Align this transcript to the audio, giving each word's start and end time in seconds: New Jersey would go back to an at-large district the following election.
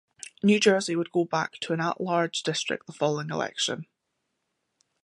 New 0.41 0.59
Jersey 0.59 0.95
would 0.95 1.11
go 1.11 1.25
back 1.25 1.59
to 1.59 1.73
an 1.73 1.79
at-large 1.79 2.41
district 2.41 2.87
the 2.87 2.91
following 2.93 3.29
election. 3.29 3.85